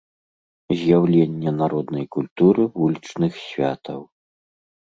[0.79, 4.01] З'яўленне народнай культуры вулічных святаў.